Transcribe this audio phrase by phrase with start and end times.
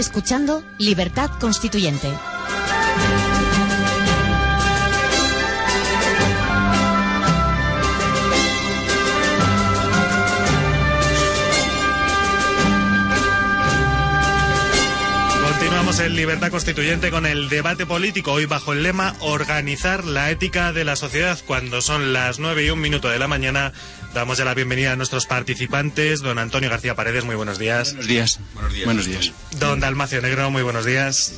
[0.00, 2.08] escuchando Libertad Constituyente.
[16.00, 20.84] En Libertad Constituyente con el debate político, hoy bajo el lema Organizar la ética de
[20.84, 21.38] la sociedad.
[21.46, 23.72] Cuando son las nueve y un minuto de la mañana,
[24.14, 26.20] damos ya la bienvenida a nuestros participantes.
[26.20, 27.90] Don Antonio García Paredes, muy buenos días.
[27.92, 28.40] Buenos días.
[28.84, 29.32] Buenos días.
[29.58, 31.34] Don Dalmacio Negro, muy buenos días.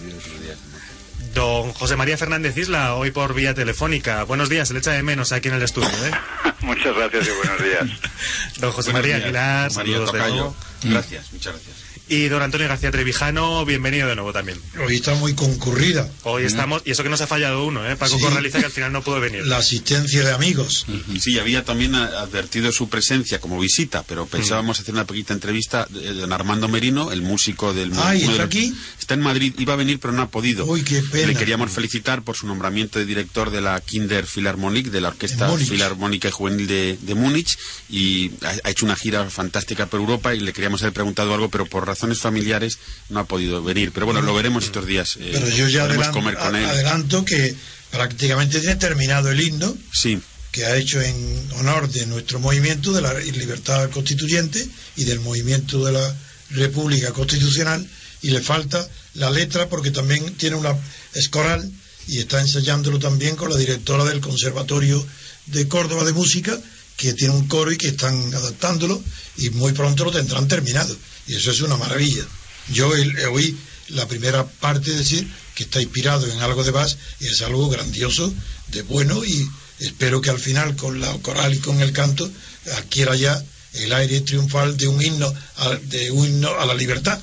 [1.34, 4.22] Don José María Fernández Isla, hoy por vía telefónica.
[4.24, 5.88] Buenos días, se le echa de menos aquí en el estudio.
[5.88, 6.10] ¿eh?
[6.60, 8.00] Muchas gracias y buenos días.
[8.58, 9.24] Don José Buenos María días.
[9.24, 10.34] Aguilar, María saludos de Tocayo.
[10.34, 10.56] nuevo.
[10.84, 11.76] Gracias, muchas gracias.
[12.08, 14.58] Y don Antonio García Trevijano, bienvenido de nuevo también.
[14.84, 17.96] Hoy está muy concurrida Hoy estamos, y eso que nos ha fallado uno, ¿eh?
[17.96, 18.22] Paco Sí.
[18.22, 19.46] Corraliza, que al final no pudo venir.
[19.46, 20.84] la asistencia de amigos.
[21.20, 26.12] Sí, había también advertido su presencia como visita, pero pensábamos hacer una pequeñita entrevista de
[26.12, 27.92] don Armando Merino, el músico del...
[27.96, 28.74] Ah, ¿y está aquí?
[28.98, 30.66] Está en Madrid, iba a venir pero no ha podido.
[30.66, 31.28] Uy, qué pena.
[31.28, 35.50] Le queríamos felicitar por su nombramiento de director de la Kinder Philharmonic, de la Orquesta.
[35.56, 37.56] Filarmónica y Juvenil de, de Múnich,
[37.88, 41.48] y ha, ha hecho una gira fantástica por Europa y le queríamos haber preguntado algo,
[41.48, 42.78] pero por razones familiares
[43.10, 43.92] no ha podido venir.
[43.92, 45.16] Pero bueno, lo veremos estos días.
[45.20, 46.64] eh, Pero yo ya adelanto, comer con él.
[46.64, 47.54] adelanto que
[47.90, 50.18] prácticamente tiene terminado el himno Sí.
[50.50, 51.16] que ha hecho en
[51.58, 56.16] honor de nuestro movimiento de la libertad constituyente y del movimiento de la
[56.50, 57.86] República Constitucional
[58.22, 60.74] y le falta la letra porque también tiene una
[61.14, 61.70] escoral
[62.08, 65.04] y está ensayándolo también con la directora del Conservatorio
[65.46, 66.58] de Córdoba de Música
[66.96, 69.02] que tiene un coro y que están adaptándolo
[69.38, 70.94] y muy pronto lo tendrán terminado
[71.26, 72.24] y eso es una maravilla.
[72.72, 73.56] Yo oí
[73.88, 78.32] la primera parte decir que está inspirado en algo de Bach y es algo grandioso,
[78.68, 79.48] de bueno y
[79.80, 82.30] espero que al final con la coral y con el canto
[82.76, 83.42] adquiera ya
[83.74, 87.20] el aire triunfal de un himno a, de un himno a la libertad.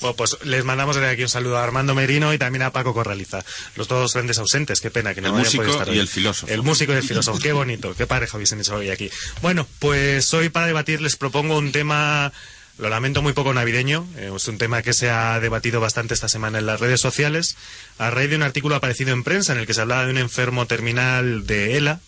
[0.00, 2.92] Bueno, pues les mandamos desde aquí un saludo a Armando Merino y también a Paco
[2.92, 3.42] Corraliza.
[3.76, 5.98] Los dos grandes ausentes, qué pena que no El hayan músico podido estar y hoy.
[6.00, 6.52] el filósofo.
[6.52, 9.10] El músico y el filósofo, qué bonito, qué pareja hubiesen hecho hoy aquí.
[9.40, 12.30] Bueno, pues hoy para debatir les propongo un tema,
[12.78, 14.06] lo lamento, muy poco navideño.
[14.16, 17.56] eh, es un tema que se ha debatido bastante esta semana en las redes sociales,
[17.98, 20.18] a raíz de un artículo aparecido en prensa en el que se hablaba de un
[20.18, 22.00] enfermo terminal de ELA,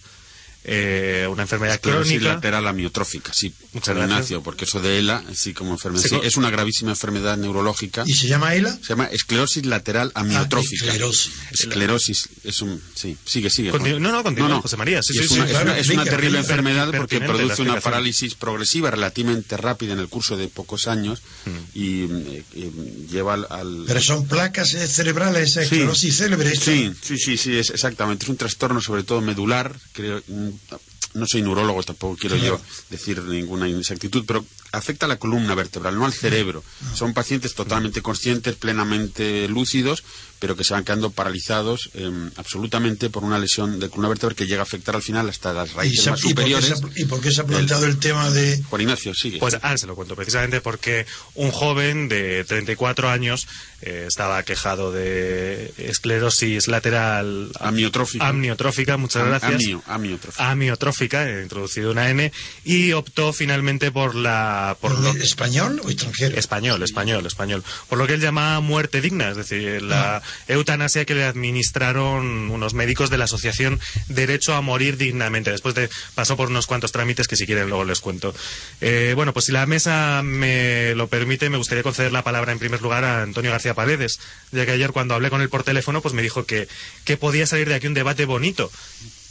[0.70, 2.34] eh, una enfermedad Esclerosis crónica.
[2.34, 3.54] lateral amiotrófica, sí.
[3.72, 4.10] Muchas don gracias.
[4.30, 6.04] Ignacio, porque eso de ELA, sí, como enfermedad.
[6.06, 8.04] Sí, es una gravísima enfermedad neurológica.
[8.06, 8.72] ¿Y se llama ELA?
[8.72, 10.84] Se llama esclerosis lateral amiotrófica.
[10.84, 11.32] Ah, esclerosis.
[11.52, 12.80] Esclerosis, es un.
[12.94, 13.72] Sí, sigue, sigue.
[13.72, 15.78] Continu- no, no, continúa, José María, sí, Y sí, es, sí, una, es claro, una-
[15.78, 20.36] es una explica, terrible enfermedad porque produce una parálisis progresiva relativamente rápida en el curso
[20.36, 21.50] de pocos años Mm.
[21.74, 22.70] y eh, eh,
[23.10, 23.46] lleva al.
[23.50, 25.64] al- Pero son placas eh, cerebrales, esa Sí.
[25.66, 26.52] esclerosis célebre.
[26.52, 26.64] esta.
[26.66, 28.24] Sí, sí, sí, sí, es exactamente.
[28.24, 30.22] Es un trastorno sobre todo medular, creo.
[30.26, 30.48] mm,
[31.14, 32.60] No soy neurólogo, tampoco quiero yo
[32.90, 36.62] decir ninguna inexactitud, pero afecta a la columna vertebral, no al cerebro.
[36.94, 40.04] Son pacientes totalmente conscientes, plenamente lúcidos,
[40.38, 44.46] pero que se van quedando paralizados eh, absolutamente por una lesión de columna vertebral que
[44.46, 46.78] llega a afectar al final hasta las ¿Y, raíces se- más y por qué superiores.
[46.94, 49.38] se y por qué se ha planteado el tema de Juan Ignacio, sigue.
[49.38, 53.48] Pues ahora se lo cuento, precisamente porque un joven de 34 años
[53.82, 58.28] eh, estaba quejado de esclerosis lateral Amiotrófica.
[58.28, 59.52] amniotrófica, muchas Am- gracias.
[59.54, 60.50] amio- amiotrófica.
[60.50, 62.30] Amiotrófica, he introducido una N,
[62.64, 64.57] y optó finalmente por la...
[64.80, 66.36] Por lo, español o extranjero.
[66.36, 67.64] Español, español, español.
[67.88, 72.74] Por lo que él llama muerte digna, es decir, la eutanasia que le administraron unos
[72.74, 75.50] médicos de la Asociación Derecho a Morir Dignamente.
[75.50, 78.34] Después de pasó por unos cuantos trámites que si quieren luego les cuento.
[78.80, 82.58] Eh, bueno, pues si la mesa me lo permite, me gustaría conceder la palabra en
[82.58, 84.20] primer lugar a Antonio García Paredes,
[84.52, 86.68] ya que ayer cuando hablé con él por teléfono, pues me dijo que,
[87.04, 88.70] que podía salir de aquí un debate bonito.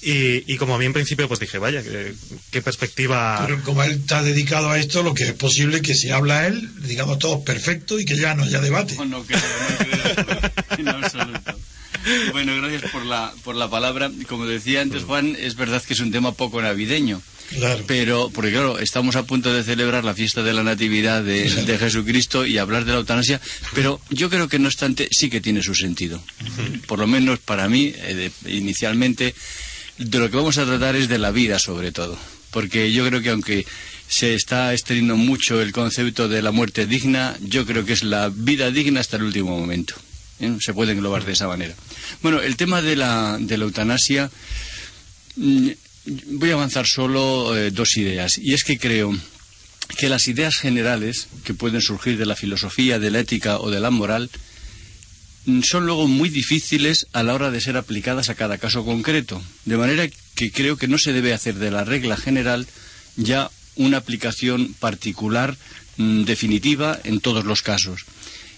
[0.01, 2.13] Y, y como a mí en principio, pues dije, vaya, qué,
[2.51, 3.43] qué perspectiva...
[3.45, 6.69] Pero como él está dedicado a esto, lo que es posible que si habla él,
[6.83, 8.95] digamos todos perfecto y que ya no haya debate.
[8.95, 11.59] No, no creo, no creo, en absoluto.
[12.31, 14.11] Bueno, gracias por la, por la palabra.
[14.29, 17.21] Como decía antes Juan, es verdad que es un tema poco navideño.
[17.49, 17.83] Claro.
[17.87, 21.77] Pero, porque claro, estamos a punto de celebrar la fiesta de la Natividad de, de
[21.77, 23.39] Jesucristo y hablar de la eutanasia,
[23.73, 26.21] pero yo creo que no obstante sí que tiene su sentido.
[26.87, 29.33] Por lo menos para mí, eh, de- inicialmente,
[29.97, 32.17] de lo que vamos a tratar es de la vida sobre todo.
[32.51, 33.65] Porque yo creo que aunque
[34.07, 38.29] se está extendiendo mucho el concepto de la muerte digna, yo creo que es la
[38.33, 39.95] vida digna hasta el último momento.
[40.39, 40.55] ¿eh?
[40.61, 41.75] Se puede englobar de esa manera.
[42.21, 44.31] Bueno, el tema de la, de la eutanasia,
[45.35, 45.69] mm,
[46.31, 48.37] voy a avanzar solo eh, dos ideas.
[48.37, 49.15] Y es que creo
[49.97, 53.79] que las ideas generales que pueden surgir de la filosofía, de la ética o de
[53.79, 54.29] la moral
[55.63, 59.41] son luego muy difíciles a la hora de ser aplicadas a cada caso concreto.
[59.65, 62.67] De manera que creo que no se debe hacer de la regla general
[63.15, 65.55] ya una aplicación particular
[65.97, 68.05] mm, definitiva en todos los casos.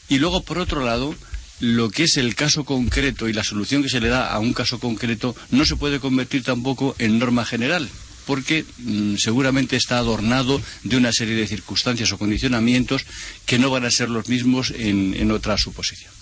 [0.10, 1.16] Y luego, por otro lado,
[1.60, 4.54] lo que es el caso concreto y la solución que se le da a un
[4.54, 7.90] caso concreto no se puede convertir tampoco en norma general
[8.30, 13.02] porque mm, seguramente está adornado de una serie de circunstancias o condicionamientos
[13.48, 16.14] que no van a ser los mismos en, otra suposición.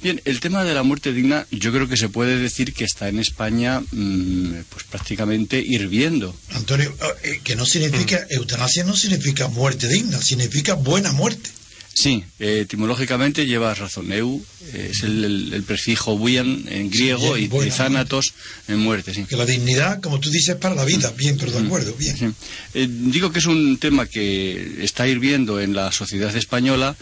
[0.00, 3.08] Bien, el tema de la muerte digna yo creo que se puede decir que está
[3.08, 6.36] en España mm, pues prácticamente hirviendo.
[6.52, 11.50] Antonio, eh, que no significa, eutanasia no significa muerte digna, significa buena muerte.
[11.98, 14.12] Sí, eh, etimológicamente llevas razón.
[14.12, 14.38] Eu
[14.72, 18.34] eh, es el, prefijo buian en griego y, zanatos
[18.68, 19.12] en muerte.
[19.12, 19.24] Sí.
[19.24, 21.10] Que la dignidad, como tú dices, para la vida.
[21.16, 22.36] Bien, pero de acuerdo, bien.
[22.74, 26.94] Eh, digo que es un tema que está hirviendo en la sociedad española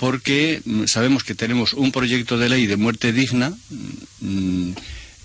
[0.00, 3.52] porque sabemos que tenemos un proyecto de ley de muerte digna.
[4.20, 4.72] Mm,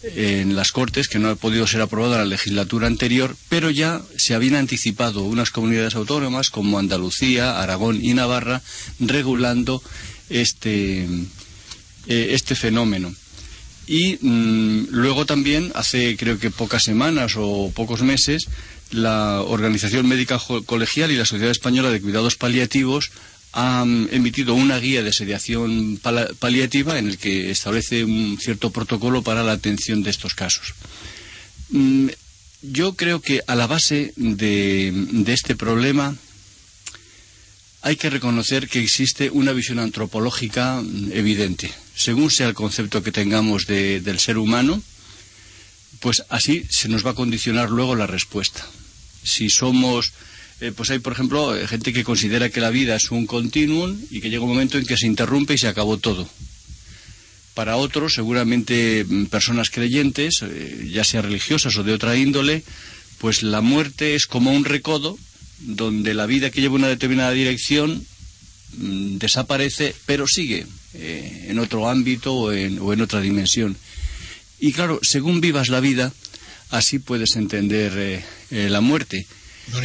[0.03, 4.03] en las Cortes, que no ha podido ser aprobado en la legislatura anterior, pero ya
[4.17, 8.61] se habían anticipado unas comunidades autónomas como Andalucía, Aragón y Navarra
[8.99, 9.81] regulando
[10.29, 13.15] este, eh, este fenómeno.
[13.87, 18.47] Y mm, luego también, hace creo que pocas semanas o pocos meses,
[18.91, 23.09] la Organización Médica Colegial y la Sociedad Española de Cuidados Paliativos
[23.57, 25.97] ha emitido una guía de sediación
[26.39, 30.73] paliativa en el que establece un cierto protocolo para la atención de estos casos.
[31.69, 32.09] Mm,
[32.61, 34.93] yo creo que a la base de,
[35.27, 36.17] este problema
[37.81, 41.71] hay que reconocer que existe una visión antropológica evidente.
[41.95, 44.83] Según sea el concepto que tengamos del ser humano,
[46.01, 48.67] pues así se nos va a condicionar luego la respuesta.
[49.23, 50.11] Si somos
[50.61, 53.97] eh, pues hay, por ejemplo, eh, gente que considera que la vida es un continuum
[54.09, 56.29] y que llega un momento en que se interrumpe y se acabó todo.
[57.53, 62.63] Para otros, seguramente mm, personas creyentes, eh, ya sea religiosas o de otra índole,
[63.19, 65.17] pues la muerte es como un recodo
[65.59, 68.05] donde la vida que lleva una determinada dirección
[68.77, 70.65] mm, desaparece, pero sigue
[70.97, 73.75] en otro ámbito o en, o en otra dimensión.
[74.61, 76.13] Y claro, según vivas la vida,
[76.69, 79.27] así puedes entender la muerte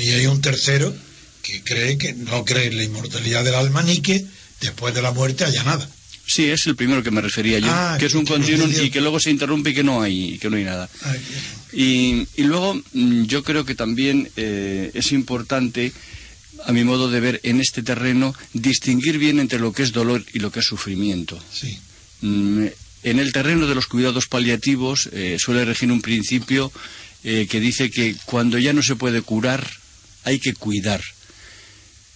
[0.01, 0.95] y hay un tercero
[1.43, 4.25] que cree que no cree en la inmortalidad del alma ni que
[4.61, 5.89] después de la muerte haya nada.
[6.27, 9.01] Sí, es el primero que me refería yo, ah, que es un continuum y que
[9.01, 10.89] luego se interrumpe y que no hay, que no hay nada.
[11.73, 15.93] y, luego mm, yo creo que también eh, es importante,
[16.67, 20.25] a mi modo de ver, en este terreno, distinguir bien entre lo que es dolor
[20.33, 21.43] y lo que es sufrimiento.
[21.53, 21.77] Sí.
[22.21, 22.67] Mm,
[23.03, 26.71] en el terreno de los cuidados paliativos eh, suele regir un principio
[27.25, 29.67] eh, que dice que cuando ya no se puede curar,
[30.25, 31.03] hay que cuidar.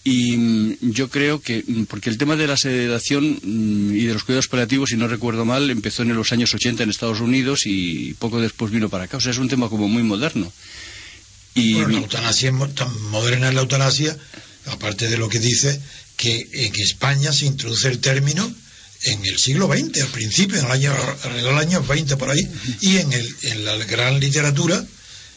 [0.05, 4.13] Y mm, yo creo que, mm, porque el tema de la sedación mm, y de
[4.13, 7.63] los cuidados paliativos, si no recuerdo mal, empezó en los años 80 en Estados Unidos
[7.65, 9.17] y poco después vino para acá.
[9.17, 10.53] O sea, es un tema como muy moderno.
[11.55, 14.17] Y la eutanasia es tan moderna es la eutanasia,
[14.67, 15.81] aparte de lo que dice,
[16.17, 18.53] que en España se introduce el término
[19.03, 20.95] en el siglo XX, al principio, en el año,
[21.25, 22.49] en el año 20 por ahí,
[22.81, 24.83] y en, el, en la gran literatura,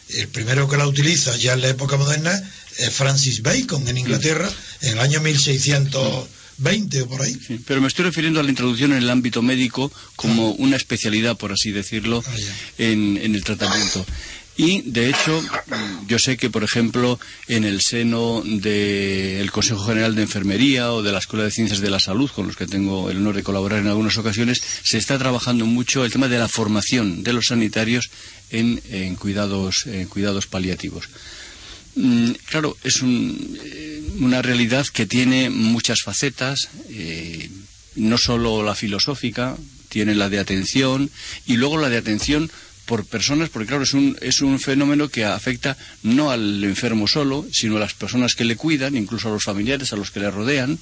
[0.09, 2.31] el primero que la utiliza ya en la época moderna
[2.77, 4.49] es Francis Bacon en Inglaterra,
[4.81, 7.37] en el año 1620 o por ahí.
[7.65, 10.55] pero me estoy refiriendo a la introducción en el ámbito médico como ah.
[10.59, 12.35] una especialidad, por así decirlo, ah,
[12.77, 14.05] en, en el tratamiento.
[14.57, 15.39] Y, de hecho,
[16.07, 21.11] yo sé que, por ejemplo, en el seno del Consejo General de Enfermería o de
[21.11, 23.79] la Escuela de Ciencias de la Salud, con los que tengo el honor de colaborar
[23.79, 28.09] en algunas ocasiones, se está trabajando mucho el tema de la formación de los sanitarios
[28.49, 31.07] en, cuidados, cuidados paliativos.
[31.97, 37.49] Mm, claro, es eh, una realidad que tiene muchas facetas, eh,
[37.95, 39.57] no solo la filosófica,
[39.89, 41.09] tiene la de atención
[41.47, 42.51] y luego la de atención
[42.87, 47.45] por personas, porque claro, es un, es un fenómeno que afecta no al enfermo solo,
[47.51, 50.31] sino a las personas que le cuidan, incluso a los familiares, a los que le
[50.31, 50.79] rodean,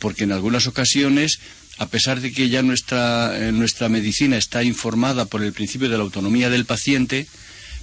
[0.00, 1.38] porque en algunas ocasiones,
[1.76, 5.98] a pesar de que ya nuestra, eh, nuestra medicina está informada por el principio de
[5.98, 7.26] la autonomía del paciente,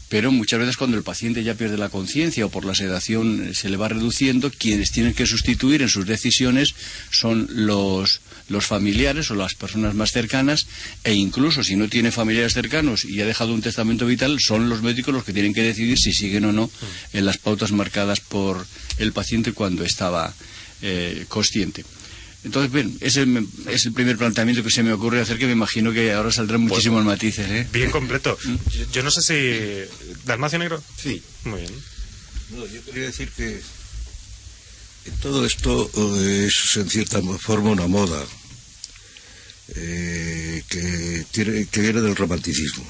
[0.10, 3.70] pero muchas veces cuando el paciente ya pierde la conciencia o por la sedación se
[3.70, 6.76] le va reduciendo, quienes tienen que sustituir en sus decisiones
[7.12, 10.68] son los, los familiares o las personas más cercanas
[11.04, 14.82] e incluso si no tiene familiares cercanos y ha dejado un testamento vital, son los
[14.82, 16.72] médicos los que tienen que decidir si siguen o no
[17.14, 18.66] en las pautas marcadas por
[18.98, 20.34] el paciente cuando estaba
[20.82, 21.84] eh, consciente.
[22.48, 23.28] Entonces, bien, ese
[23.70, 26.62] es el primer planteamiento que se me ocurre hacer, que me imagino que ahora saldrán
[26.62, 27.46] muchísimos matices.
[27.50, 27.68] ¿eh?
[27.74, 28.38] Bien completo.
[28.42, 28.56] ¿Mm?
[28.94, 30.16] Yo, no sé si...
[30.24, 30.82] ¿Dalmacio Negro?
[30.98, 31.22] Sí.
[31.44, 31.74] Muy bien.
[32.52, 33.60] No, yo quería decir que
[35.22, 38.26] todo esto eh, es en cierta forma una moda
[39.76, 42.90] eh, que, tiene, que viene del romanticismo.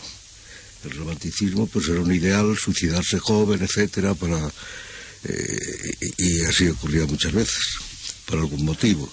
[0.84, 4.52] El romanticismo pues era un ideal, suicidarse joven, etcétera, para
[6.18, 7.64] y así ocurría muchas veces,
[8.28, 9.12] por algún motivo.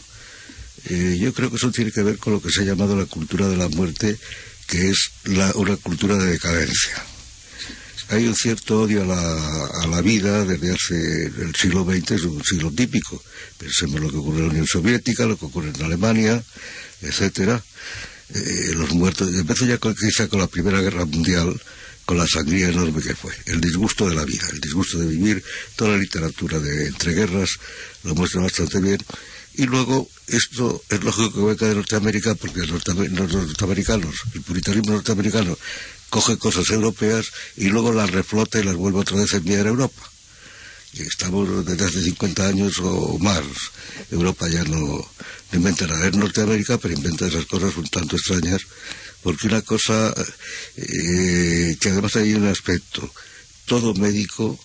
[0.87, 3.07] Eh, yo creo que eso tiene que ver con lo que se ha llamado la
[3.07, 4.19] cultura de la muerte,
[4.67, 7.03] que es la, una cultura de decadencia.
[8.11, 12.23] Hay un cierto odio a la, a la vida desde hace el siglo XX, es
[12.25, 13.23] un siglo típico.
[13.57, 16.43] Pensemos lo que ocurre en la Unión Soviética, lo que ocurre en Alemania,
[17.01, 17.63] etcétera.
[18.35, 21.61] Eh, los muertos, empezó ya con, quizá con la Primera Guerra Mundial,
[22.05, 25.43] con la sangría enorme que fue, el disgusto de la vida, el disgusto de vivir,
[25.77, 27.59] toda la literatura de entreguerras
[28.03, 28.99] lo muestra bastante bien.
[29.55, 34.43] Y luego, esto es lógico que venga de Norteamérica, porque los, norte- los norteamericanos, el
[34.43, 35.57] puritanismo norteamericano,
[36.11, 37.27] coge cosas europeas
[37.57, 40.03] y luego las reflota y las vuelve otra vez a enviar a Europa.
[40.93, 43.43] Y estamos desde hace 50 años o más.
[44.13, 45.05] Europa ya no
[45.53, 46.07] inventa nada.
[46.07, 48.63] Es Norteamérica, pero inventa esas cosas un tanto extrañas.
[49.23, 50.15] Porque una cosa,
[50.77, 53.11] eh, que además hay un aspecto,
[53.67, 54.59] todo médico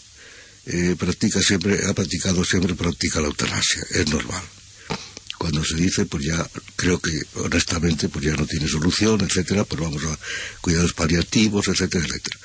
[0.67, 4.43] eh, practica siempre, ha practicado siempre, practica la eutanasia, es normal.
[5.39, 9.79] Cuando se dice, pues ya, creo que honestamente, pues ya no tiene solución, etcétera, pues
[9.81, 10.19] vamos a
[10.59, 12.37] cuidados paliativos, etcétera, etcétera.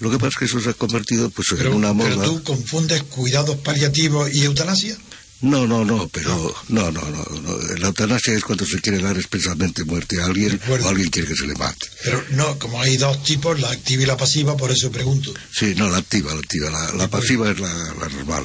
[0.00, 2.24] Lo que pasa es que eso se ha convertido, pues, Pero, en una pero moda.
[2.26, 4.96] tú confundes cuidados paliativos y eutanasia.
[5.40, 7.58] No, no, no, pero no, no, no, no.
[7.78, 11.36] La eutanasia es cuando se quiere dar expresamente muerte a alguien o alguien quiere que
[11.36, 11.86] se le mate.
[12.04, 15.32] Pero no, como hay dos tipos, la activa y la pasiva, por eso pregunto.
[15.50, 16.70] Sí, no, la activa, la activa.
[16.70, 18.44] La, la pasiva es la, la normal,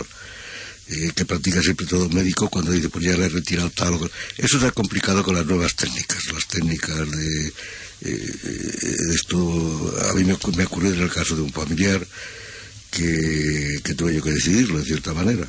[0.90, 4.10] eh, que practica siempre todo médico cuando dice, pues ya le he retirado tal o.
[4.38, 7.52] Eso ha complicado con las nuevas técnicas, las técnicas de, eh,
[8.02, 9.38] eh, esto.
[10.10, 12.06] A mí me, me ocurrió en el caso de un familiar
[12.92, 15.48] que, tuve yo que decidirlo, de cierta manera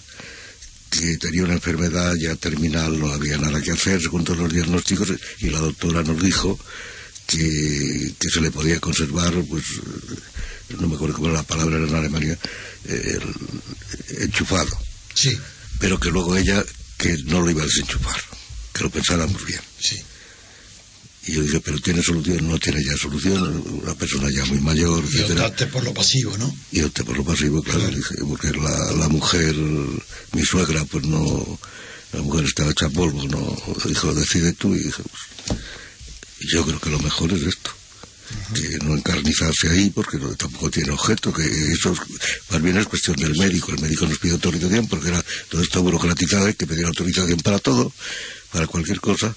[0.91, 5.13] que tenía una enfermedad ya terminal, no había nada que hacer según todos los diagnósticos
[5.39, 6.59] y la doctora nos dijo
[7.29, 9.63] que, se le podía conservar, pues,
[10.81, 12.37] no me acuerdo cómo era la palabra era en Alemania,
[12.89, 14.77] el- enchufado,
[15.14, 15.37] Sí,
[15.79, 16.64] pero que luego ella
[16.99, 18.21] que no lo iba a desenchufar,
[18.73, 19.61] que lo pensáramos bien.
[19.79, 19.97] sí.
[21.26, 25.05] Y yo dije, pero tiene solución, no tiene ya solución, una persona ya muy mayor,
[25.05, 25.45] Y etcétera.
[25.49, 26.52] optaste por lo pasivo, ¿no?
[26.73, 27.95] Y opté por lo pasivo, claro, Claro.
[27.97, 31.61] dije, porque la, la mujer, mi suegra, pues no,
[32.14, 33.55] la mujer estaba hecha polvo, no,
[33.87, 35.61] dijo, decide tú, y dije, pues,
[36.50, 37.60] yo creo que lo mejor es esto,
[38.55, 42.01] que no encarnizarse ahí, porque tampoco tiene objeto, que eso es-
[42.51, 45.83] más bien es cuestión del médico, el médico nos pide autorización, porque era todo esto
[45.83, 47.93] burocratizado, hay que pedir autorización para todo,
[48.53, 49.35] para cualquier cosa,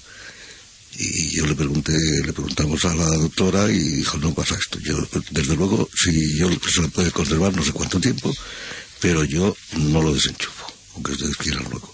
[0.96, 1.92] y yo le pregunté,
[2.24, 4.78] le preguntamos a la doctora y dijo, no pasa esto.
[4.78, 4.96] Yo,
[5.30, 8.32] desde luego, si yo se lo puede conservar no sé cuánto tiempo,
[9.00, 11.92] pero yo no lo desenchufo, aunque ustedes quieran luego.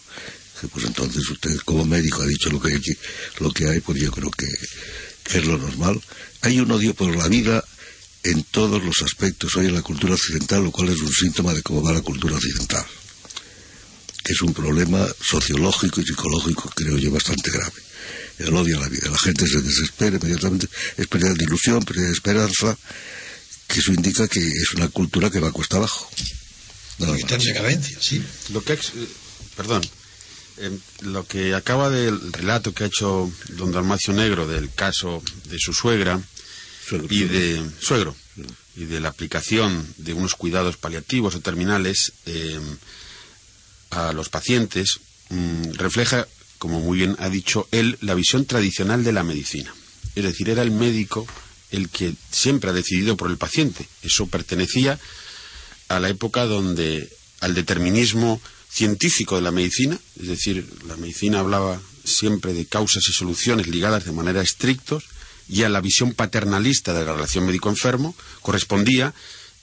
[0.71, 2.81] Pues entonces usted como médico ha dicho lo que hay,
[3.39, 4.47] lo que hay pues yo creo que
[5.39, 6.01] es lo normal.
[6.43, 7.65] Hay un odio por la vida
[8.23, 11.63] en todos los aspectos hoy en la cultura occidental, lo cual es un síntoma de
[11.63, 12.85] cómo va la cultura occidental,
[14.25, 17.73] que es un problema sociológico y psicológico, creo yo, bastante grave
[18.39, 19.11] el odio a la vida.
[19.11, 22.75] La gente se desespera inmediatamente, es pérdida de ilusión, pérdida de esperanza,
[23.69, 26.09] que eso indica que es una cultura que va a cuesta abajo.
[26.99, 28.23] Nada Está en decadencia, sí.
[28.55, 29.07] Lo que, ex- eh,
[29.57, 29.83] perdón,
[30.61, 35.59] eh, lo que acaba del relato que ha hecho don Dalmacio Negro del caso de
[35.59, 36.21] su suegra
[36.87, 38.17] Suegro, y de suegro
[38.77, 42.61] y de la aplicación de unos cuidados paliativos o terminales eh,
[43.91, 45.01] a los pacientes
[45.31, 46.27] mm, refleja,
[46.59, 49.75] como muy bien ha dicho él, la visión tradicional de la medicina.
[50.15, 51.27] Es decir, era el médico
[51.71, 53.87] el que siempre ha decidido por el paciente.
[54.03, 54.99] Eso pertenecía
[55.89, 57.09] a la época donde
[57.41, 63.13] al determinismo científico de la medicina, es decir, la medicina hablaba siempre de causas y
[63.13, 65.05] soluciones ligadas de manera estrictos,
[65.49, 69.13] y a la visión paternalista de la relación médico-enfermo correspondía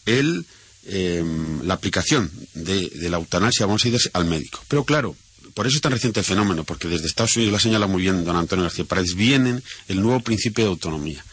[0.06, 0.46] el,
[0.86, 1.24] eh,
[1.64, 4.62] la aplicación de, la eutanasia, vamos a decir, al médico.
[4.68, 5.16] Pero claro,
[5.54, 8.02] por eso es tan reciente el fenómeno, porque desde Estados Unidos, lo ha señalado muy
[8.02, 11.24] bien don Antonio García Paredes, viene el nuevo principio de autonomía.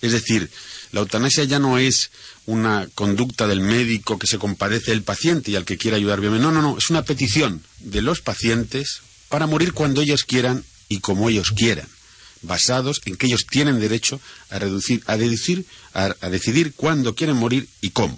[0.00, 0.48] Es decir,
[0.94, 2.12] la eutanasia ya no es
[2.46, 6.40] una conducta del médico que se compadece del paciente y al que quiere ayudar bien.
[6.40, 11.00] No, no, no, es una petición de los pacientes para morir cuando ellos quieran y
[11.00, 11.88] como ellos quieran,
[12.42, 14.20] basados en que ellos tienen derecho
[14.50, 18.16] a, reducir, a, deducir, a, a decidir cuándo quieren morir y cómo.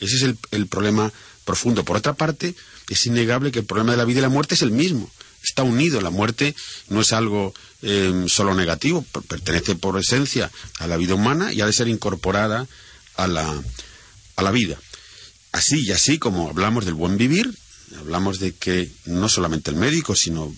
[0.00, 1.12] Ese es el, el problema
[1.44, 1.84] profundo.
[1.84, 2.56] Por otra parte,
[2.88, 5.08] es innegable que el problema de la vida y la muerte es el mismo.
[5.44, 6.00] Está unido.
[6.00, 6.56] La muerte
[6.88, 7.54] no es algo
[7.88, 10.50] eh, solo negativo, per- pertenece por esencia
[10.80, 12.66] a la vida humana y ha de ser incorporada
[13.14, 13.62] a la,
[14.36, 14.76] a la vida.
[15.52, 17.54] Así y así como hablamos del buen vivir,
[17.98, 20.52] hablamos de que no solamente el médico, sino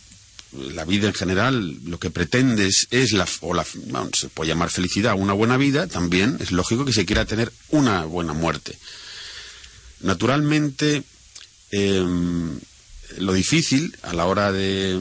[0.53, 3.67] la vida en general lo que pretende es, la, o la,
[4.15, 8.07] se puede llamar felicidad, una buena vida, también es lógico que se quiera tener una
[8.07, 8.79] buena muerte.
[10.01, 11.03] Naturalmente,
[11.71, 12.03] eh,
[13.19, 14.99] lo difícil a la hora de,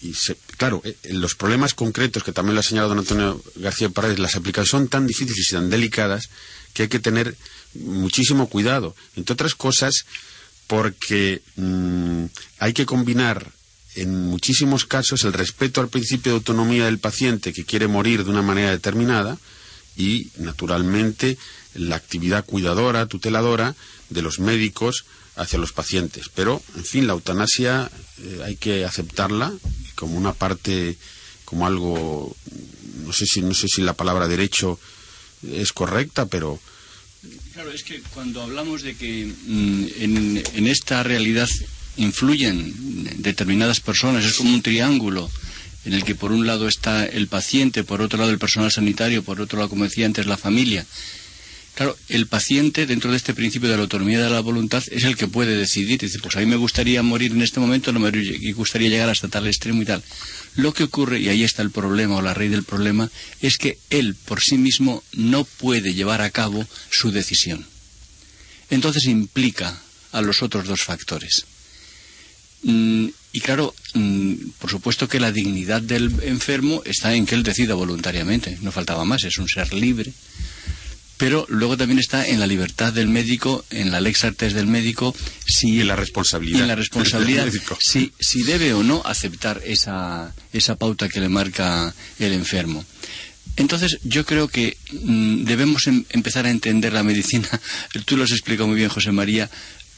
[0.00, 3.88] y se, claro, eh, los problemas concretos que también lo ha señalado don Antonio García
[3.88, 6.30] Paredes, las aplicaciones son tan difíciles y tan delicadas
[6.72, 7.36] que hay que tener
[7.74, 8.94] muchísimo cuidado.
[9.16, 10.06] Entre otras cosas,
[10.66, 12.24] porque mm,
[12.58, 13.52] hay que combinar
[13.96, 18.30] en muchísimos casos el respeto al principio de autonomía del paciente que quiere morir de
[18.30, 19.38] una manera determinada
[19.96, 21.36] y, naturalmente,
[21.74, 23.74] la actividad cuidadora, tuteladora
[24.10, 26.30] de los médicos hacia los pacientes.
[26.34, 29.52] Pero, en fin, la eutanasia eh, hay que aceptarla
[29.98, 30.96] como una parte,
[31.44, 32.36] como algo,
[33.04, 34.78] no sé si, no sé si la palabra derecho
[35.42, 36.60] es correcta, pero
[37.52, 41.48] Claro, es que cuando hablamos de que mm, en, esta realidad
[41.96, 42.72] influyen
[43.20, 45.28] determinadas personas, es como un triángulo
[45.84, 49.24] en el que por un lado está el paciente, por otro lado el personal sanitario,
[49.24, 50.86] por otro lado, como decía antes, la familia.
[51.78, 55.16] Claro, el paciente, dentro de este principio de la autonomía de la voluntad, es el
[55.16, 56.00] que puede decidir.
[56.00, 58.10] Dice, pues a mí me gustaría morir en este momento, no me
[58.52, 60.02] gustaría llegar hasta tal extremo y tal.
[60.56, 63.08] Lo que ocurre, y ahí está el problema o la raíz del problema,
[63.40, 67.64] es que él por sí mismo no puede llevar a cabo su decisión.
[68.70, 69.80] Entonces implica
[70.10, 71.44] a los otros dos factores.
[72.64, 77.44] Mm, y claro, mm, por supuesto que la dignidad del enfermo está en que él
[77.44, 80.12] decida voluntariamente, no faltaba más, es un ser libre,
[81.18, 85.14] pero luego también está en la libertad del médico, en la lex artes del médico,
[85.44, 86.66] si, y la responsabilidad.
[86.66, 87.48] la responsabilidad,
[87.80, 92.84] si, si debe o no aceptar esa, esa pauta que le marca el enfermo.
[93.56, 97.48] Entonces, yo creo que mm, debemos em, empezar a entender la medicina.
[98.06, 99.50] Tú lo has explicado muy bien, José María.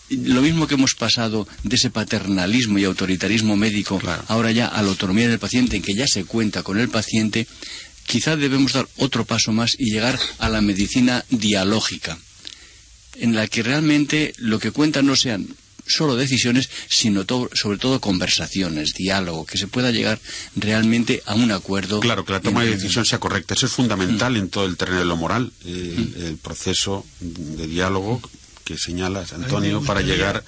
[0.08, 4.88] Lo mismo que hemos pasado de ese paternalismo y autoritarismo médico, ahora ya a la
[4.88, 7.46] autonomía del paciente, en que ya se cuenta con el paciente,
[8.10, 12.18] quizá debemos dar otro paso más y llegar a la medicina dialógica,
[13.14, 15.46] en la que realmente lo que cuenta no sean
[15.86, 20.18] solo decisiones, sino sobre todo conversaciones, diálogo, que se pueda llegar
[20.56, 22.00] realmente a un acuerdo.
[22.00, 23.54] Claro, que la toma de decisión sea correcta.
[23.54, 24.36] Eso es fundamental mm.
[24.36, 25.68] en todo el terreno de lo moral, mm.
[25.68, 28.20] el, proceso de diálogo
[28.64, 30.44] que señalas, Antonio, para llegar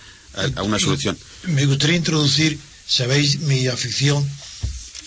[0.57, 1.17] a, una solución.
[1.45, 4.29] Me gustaría introducir, sabéis, mi afición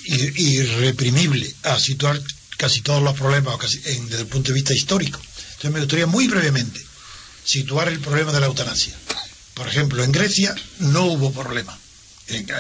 [0.06, 2.22] irreprimible a situar
[2.58, 5.20] casi todos los problemas desde el punto de vista histórico.
[5.56, 6.84] Entonces me gustaría muy brevemente
[7.44, 8.96] situar el problema de la eutanasia.
[9.54, 11.78] Por ejemplo, en Grecia no hubo problema.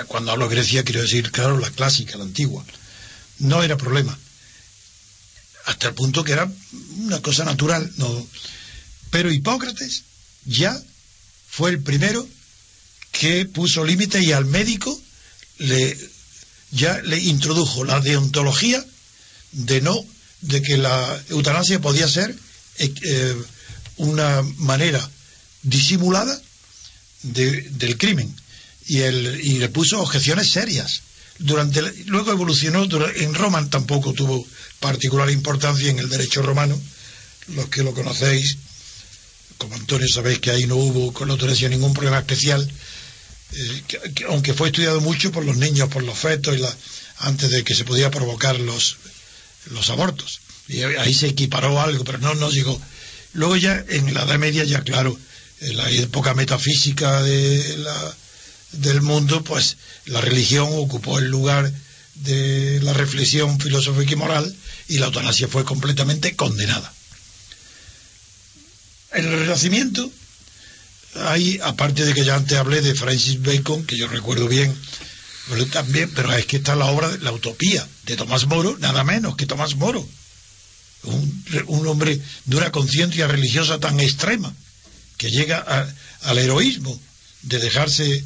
[0.07, 2.63] Cuando hablo de Grecia quiero decir, claro, la clásica, la antigua.
[3.39, 4.17] No era problema.
[5.65, 6.49] Hasta el punto que era
[6.97, 7.91] una cosa natural.
[7.97, 8.27] No.
[9.09, 10.03] Pero Hipócrates
[10.45, 10.79] ya
[11.49, 12.27] fue el primero
[13.11, 15.01] que puso límite y al médico
[15.57, 15.97] le,
[16.71, 18.85] ya le introdujo la deontología
[19.51, 20.05] de no,
[20.41, 22.35] de que la eutanasia podía ser
[22.77, 23.35] eh, eh,
[23.97, 25.09] una manera
[25.63, 26.39] disimulada
[27.23, 28.33] del crimen
[28.87, 31.01] y, el, y le puso objeciones serias.
[31.39, 34.45] Durante, luego evolucionó, en Roma tampoco tuvo
[34.79, 36.79] particular importancia en el derecho romano,
[37.47, 38.57] los que lo conocéis,
[39.57, 42.69] como Antonio sabéis que ahí no hubo con la eutanasia ningún problema especial,
[43.53, 43.83] eh,
[44.29, 46.63] aunque fue estudiado mucho por los niños, por los fetos, y
[47.19, 48.97] antes de que se podía provocar los,
[49.71, 50.41] los abortos.
[50.67, 52.79] Y ahí se equiparó algo, pero no, no llegó.
[53.33, 55.17] Luego ya en la Edad Media, ya claro,
[55.61, 58.15] en la época metafísica de la,
[58.73, 61.71] del mundo, pues la religión ocupó el lugar
[62.15, 64.55] de la reflexión filosófica y moral
[64.87, 66.91] y la eutanasia fue completamente condenada.
[69.13, 70.11] En el Renacimiento,
[71.15, 74.75] hay, aparte de que ya antes hablé de Francis Bacon, que yo recuerdo bien,
[75.49, 79.35] pero también, pero es que está la obra, la utopía de Tomás Moro, nada menos
[79.35, 80.07] que Tomás Moro.
[81.03, 84.51] Un, hombre de una conciencia religiosa tan extrema
[85.17, 85.59] que llega
[86.21, 86.99] al heroísmo
[87.43, 88.23] de dejarse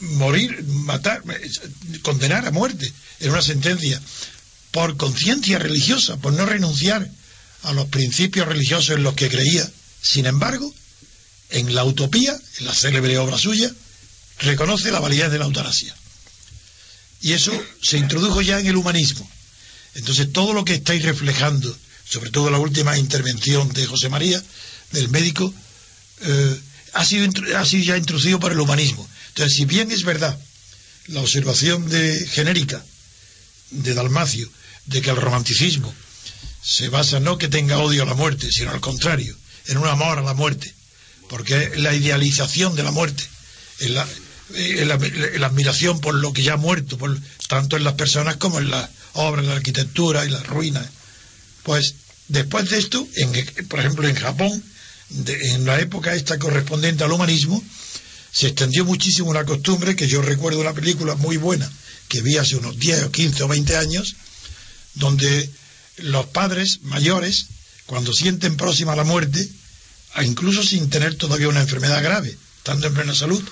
[0.00, 1.22] morir, matar,
[2.02, 4.00] condenar a muerte en una sentencia
[4.70, 7.10] por conciencia religiosa, por no renunciar
[7.62, 9.68] a los principios religiosos en los que creía.
[10.00, 10.72] Sin embargo,
[11.50, 13.72] en la utopía, en la célebre obra suya,
[14.38, 15.94] reconoce la validez de la eutanasia.
[17.22, 17.52] Y eso
[17.82, 19.28] se introdujo ya en el humanismo.
[19.94, 21.74] Entonces, todo lo que estáis reflejando,
[22.08, 24.42] sobre todo la última intervención de José María,
[24.92, 25.52] del médico,
[26.20, 26.60] eh,
[26.92, 29.08] ha, sido, ha sido ya introducido por el humanismo.
[29.28, 30.38] Entonces, si bien es verdad
[31.08, 32.84] la observación de, genérica
[33.70, 34.50] de Dalmacio,
[34.86, 35.92] de que el romanticismo
[36.62, 40.18] se basa no que tenga odio a la muerte, sino al contrario, en un amor
[40.18, 40.74] a la muerte,
[41.28, 43.24] porque la idealización de la muerte,
[43.80, 44.06] en la,
[44.54, 44.94] eh, la,
[45.46, 48.88] admiración por lo que ya ha muerto, por, tanto en las personas como en las
[49.14, 50.86] obras, en la arquitectura y las ruinas.
[51.62, 51.94] Pues
[52.28, 54.62] después de esto, en, por ejemplo en Japón,
[55.26, 57.62] en la época esta correspondiente al humanismo,
[58.32, 61.70] se extendió muchísimo una costumbre que yo recuerdo una película muy buena
[62.08, 64.16] que vi hace unos 10 o 15 o 20 años,
[64.94, 65.50] donde
[65.98, 67.46] los padres mayores,
[67.86, 69.48] cuando sienten próxima la muerte,
[70.22, 73.42] incluso sin tener todavía una enfermedad grave, estando en plena salud,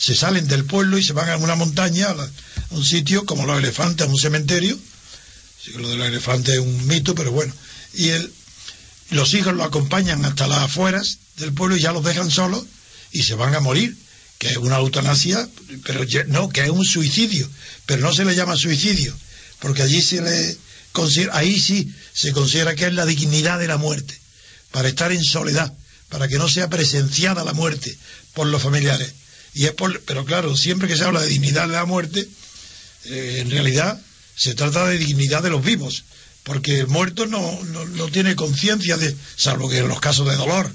[0.00, 2.30] se salen del pueblo y se van a una montaña, a,
[2.70, 4.78] un sitio como los elefantes, a un cementerio.
[5.76, 7.52] lo de los elefantes es un mito, pero bueno.
[7.92, 8.10] Y
[9.10, 12.64] los hijos lo acompañan hasta las afueras del pueblo y ya los dejan solos
[13.12, 13.94] y se van a morir,
[14.38, 15.46] que es una eutanasia,
[15.84, 17.46] pero no, que es un suicidio,
[17.84, 19.14] pero no se le llama suicidio,
[19.58, 20.56] porque allí se le
[21.32, 24.18] ahí sí se considera que es la dignidad de la muerte,
[24.70, 25.72] para estar en soledad,
[26.08, 27.96] para que no sea presenciada la muerte
[28.32, 29.19] por los familiares.
[29.54, 32.28] Y es por, pero claro, siempre que se habla de dignidad de la muerte,
[33.04, 34.00] eh, en realidad
[34.36, 36.04] se trata de dignidad de los vivos,
[36.44, 40.72] porque el muerto no, no, tiene conciencia de, salvo que en los casos de dolor.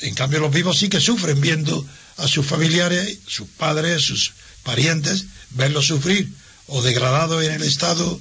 [0.00, 5.24] En cambio, los vivos sí que sufren viendo a sus familiares, sus padres, sus parientes,
[5.50, 6.28] verlos sufrir
[6.66, 8.20] o degradados en el estado,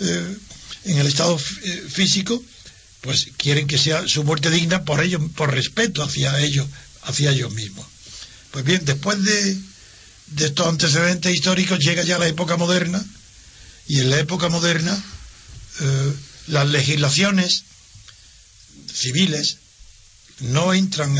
[0.00, 0.36] eh,
[0.84, 2.42] en el estado eh, físico,
[3.00, 6.66] pues quieren que sea su muerte digna por ellos, por respeto hacia ellos,
[7.02, 7.86] hacia ellos mismos.
[8.52, 9.56] Pues bien, después de,
[10.38, 13.04] estos antecedentes históricos llega ya la época moderna
[13.88, 14.96] y en la época moderna
[15.80, 16.12] eh,
[16.48, 17.64] las legislaciones
[18.92, 19.58] civiles
[20.40, 21.16] no entran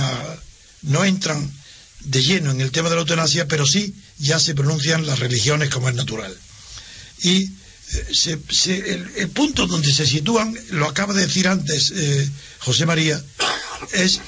[0.82, 1.50] no entran
[2.00, 5.70] de lleno en el tema de la eutanasia, pero sí ya se pronuncian las religiones
[5.70, 6.36] como es natural.
[7.22, 13.22] Y eh, el, punto donde se sitúan, lo acaba de decir antes eh, José María,
[13.92, 14.20] es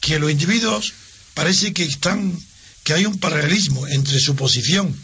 [0.00, 0.92] que los individuos
[1.34, 2.38] parece que están
[2.84, 4.94] que hay un paralelismo entre su posición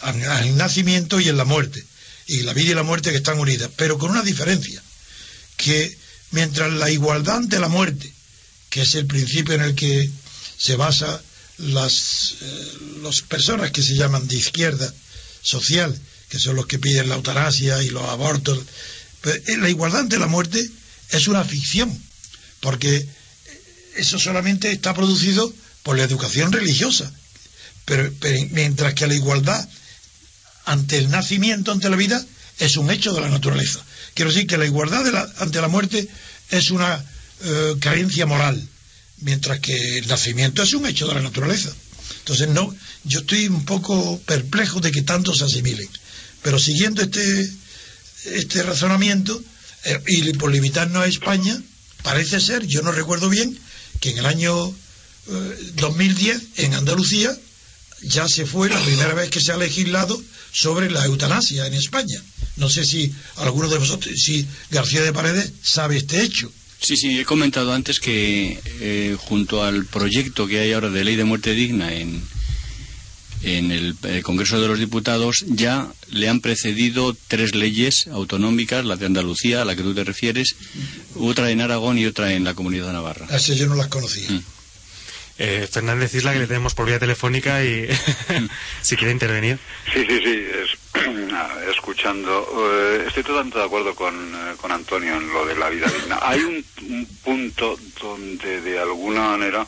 [0.00, 1.84] al, nacimiento y en la muerte
[2.26, 4.82] y la vida y la muerte que están unidas pero con una diferencia
[5.56, 5.96] que
[6.30, 8.12] mientras la igualdad ante la muerte
[8.70, 10.10] que es el principio en el que
[10.56, 11.22] se basa
[11.58, 14.92] las, eh, personas que se llaman de izquierda
[15.42, 15.96] social,
[16.28, 18.58] que son los que piden la eutanasia y los abortos,
[19.20, 20.68] pues, eh, la igualdad ante la muerte
[21.10, 21.96] es una ficción,
[22.60, 23.06] porque
[23.96, 25.52] eso solamente está producido
[25.84, 27.12] por la educación religiosa.
[27.84, 28.10] Pero,
[28.50, 29.68] mientras que la igualdad
[30.64, 32.24] ante el nacimiento, ante la vida,
[32.58, 33.84] es un hecho de la naturaleza.
[34.14, 36.08] Quiero decir que la igualdad ante la muerte
[36.50, 37.04] es una
[37.44, 38.60] eh, creencia moral,
[39.18, 41.70] mientras que el nacimiento es un hecho de la naturaleza.
[42.20, 45.88] Entonces, no, yo estoy un poco perplejo de que tanto se asimilen.
[46.42, 47.50] Pero siguiendo este,
[48.24, 49.42] este razonamiento,
[49.84, 51.60] eh, y por limitarnos a España,
[52.02, 53.58] parece ser, yo no recuerdo bien,
[54.00, 54.74] que en el año
[55.26, 57.36] 2010 eh, en Andalucía
[58.02, 60.20] ya se fue la primera vez que se ha legislado
[60.52, 62.22] sobre la eutanasia en España.
[62.56, 66.52] No sé si alguno de vosotros, si García de Paredes sabe este hecho.
[66.80, 71.16] Sí, sí, he comentado antes que eh, junto al proyecto que hay ahora de ley
[71.16, 72.22] de muerte digna en,
[73.42, 78.96] en el, el, Congreso de los Diputados ya le han precedido tres leyes autonómicas, la
[78.96, 80.56] de Andalucía, a la que tú te refieres,
[81.14, 83.26] otra en Aragón y otra en la Comunidad de Navarra.
[83.30, 84.30] Así yo no las conocía.
[84.30, 84.42] Mm.
[85.36, 87.88] Eh, Fernández Isla, que le tenemos por vía telefónica y
[88.82, 89.58] si quiere intervenir.
[89.92, 90.46] Sí, sí, sí,
[91.70, 92.46] escuchando.
[92.72, 96.18] Eh, estoy totalmente de acuerdo con, eh, con, Antonio en lo de la vida digna.
[96.22, 96.64] Hay un,
[97.24, 99.66] punto donde de alguna manera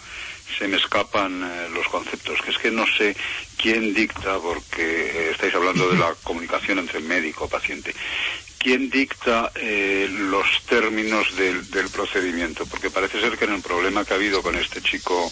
[0.58, 3.16] se me escapan eh, los conceptos, que es que no sé
[3.56, 7.94] quién dicta, porque estáis hablando de la comunicación entre médico y paciente.
[8.66, 9.52] ¿Quién dicta
[10.10, 12.66] los términos del, del procedimiento?
[12.66, 15.30] Porque parece ser que en el problema que ha habido con este chico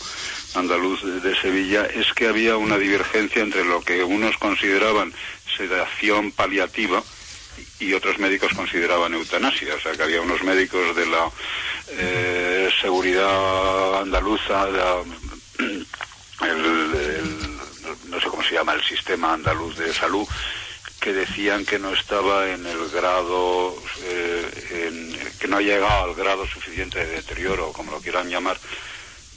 [0.54, 5.12] andaluz de Sevilla es que había una divergencia entre lo que unos consideraban
[5.56, 7.02] sedación paliativa
[7.80, 9.74] y otros médicos consideraban eutanasia.
[9.74, 11.28] O sea, que había unos médicos de la
[11.90, 14.68] eh, seguridad andaluza,
[18.06, 20.24] no sé cómo se llama, el sistema andaluz de salud,
[21.04, 26.46] que decían que no estaba en el grado, eh, que no ha llegado al grado
[26.46, 28.56] suficiente de deterioro, como lo quieran llamar,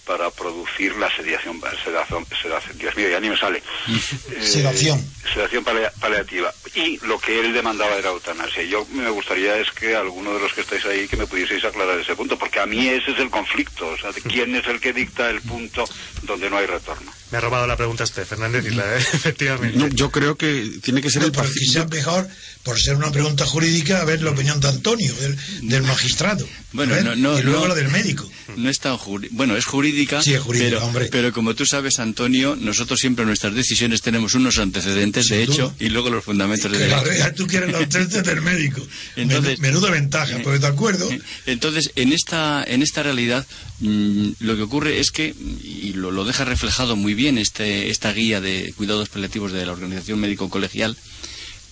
[0.05, 3.61] para producir la sedación, sedación, sedación Dios mío, ya ni me sale.
[4.31, 5.03] Eh, sedación.
[5.33, 6.53] Sedación paliativa.
[6.75, 8.63] Y lo que él demandaba era eutanasia.
[8.63, 11.99] Yo me gustaría es que alguno de los que estáis ahí que me pudieseis aclarar
[11.99, 14.93] ese punto, porque a mí ese es el conflicto, o sea, quién es el que
[14.93, 15.87] dicta el punto
[16.23, 17.11] donde no hay retorno.
[17.31, 18.99] Me ha robado la pregunta este, Fernández Isla, ¿eh?
[19.13, 19.89] efectivamente.
[19.93, 21.85] yo creo que tiene que ser el partido.
[21.89, 22.27] mejor,
[22.63, 25.13] por ser una pregunta jurídica, a ver la opinión de Antonio,
[25.61, 26.47] del, magistrado.
[26.71, 28.29] Bueno, no, y luego la del médico.
[28.55, 28.97] No es tan
[29.31, 31.09] Bueno, es jurídica, sí, es jurídica pero, hombre.
[31.11, 35.73] pero como tú sabes, Antonio, nosotros siempre en nuestras decisiones tenemos unos antecedentes de hecho
[35.79, 37.03] y luego los fundamentos de derecho.
[37.03, 38.85] Claro, tú quieres los antecedentes del médico.
[39.17, 41.09] Entonces, Menuda ventaja, pues de acuerdo.
[41.45, 43.45] Entonces, en esta, en esta realidad,
[43.79, 48.13] mm, lo que ocurre es que, y lo, lo deja reflejado muy bien este, esta
[48.13, 50.95] guía de cuidados paliativos de la Organización Médico Colegial,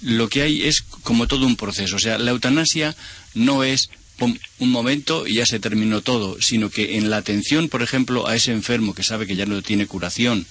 [0.01, 1.95] lo que hay es como todo un proceso.
[1.95, 2.95] O sea, la eutanasia
[3.35, 3.89] no es
[4.59, 8.35] un momento y ya se terminó todo, sino que en la atención, por ejemplo, a
[8.35, 10.45] ese enfermo que sabe que ya no tiene curación,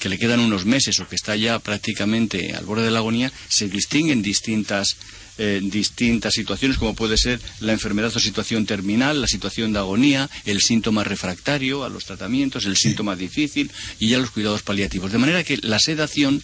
[0.00, 3.30] que le quedan unos meses o que está ya prácticamente al borde de la agonía,
[3.48, 4.96] se distinguen distintas,
[5.42, 10.28] eh, distintas situaciones, como puede ser la enfermedad o situación terminal, la situación de agonía,
[10.44, 15.12] el síntoma refractario a los tratamientos, el síntoma difícil y ya los cuidados paliativos.
[15.12, 16.42] De manera que la sedación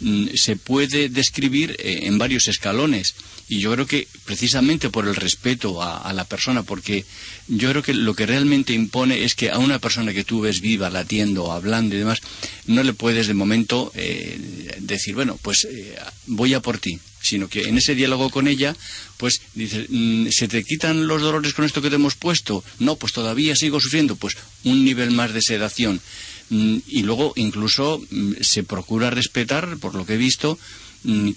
[0.00, 3.14] mm, se puede describir eh, en varios escalones.
[3.48, 7.04] Y yo creo que precisamente por el respeto a, la persona, porque
[7.48, 10.62] yo creo que lo que realmente impone es que a una persona que tú ves
[10.62, 12.20] viva, latiendo, hablando y demás,
[12.66, 15.94] no le puedes de momento eh, decir, bueno, pues eh,
[16.26, 18.76] voy a por ti, sino que en ese diálogo con ella,
[19.16, 22.64] pues dices, mm, ¿se te quitan los dolores con esto que te hemos puesto?
[22.78, 26.00] No, pues todavía sigo sufriendo, pues un nivel más de sedación.
[26.50, 30.58] Mm, y luego incluso mm, se procura respetar, por lo que he visto,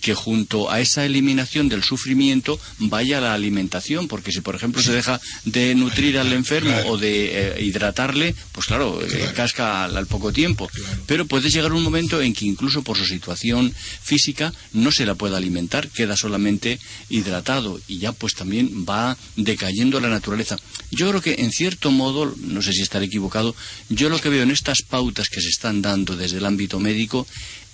[0.01, 4.93] que junto a esa eliminación del sufrimiento vaya la alimentación, porque si por ejemplo se
[4.93, 10.31] deja de nutrir al enfermo o de eh, hidratarle, pues claro, eh, casca al, poco
[10.31, 10.69] tiempo.
[11.07, 15.15] Pero puede llegar un momento en que incluso por su situación física no se la
[15.15, 20.57] pueda alimentar, queda solamente hidratado y ya pues también va decayendo la naturaleza.
[20.91, 23.55] Yo creo que en cierto modo, no sé si estaré equivocado,
[23.89, 27.25] yo lo que veo en estas pautas que se están dando desde el ámbito médico